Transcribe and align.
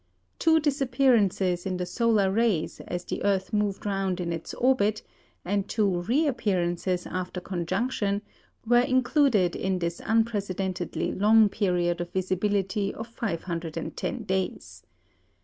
Two 0.39 0.59
disappearances 0.59 1.63
in 1.63 1.77
the 1.77 1.85
solar 1.85 2.31
rays 2.31 2.81
as 2.87 3.05
the 3.05 3.23
earth 3.23 3.53
moved 3.53 3.85
round 3.85 4.19
in 4.19 4.33
its 4.33 4.55
orbit, 4.55 5.03
and 5.45 5.69
two 5.69 6.01
reappearances 6.01 7.05
after 7.05 7.39
conjunction, 7.39 8.23
were 8.65 8.79
included 8.79 9.55
in 9.55 9.77
this 9.77 10.01
unprecedentedly 10.03 11.11
long 11.11 11.49
period 11.49 12.01
of 12.01 12.11
visibility 12.13 12.91
of 12.91 13.07
510 13.09 14.23
days. 14.23 14.81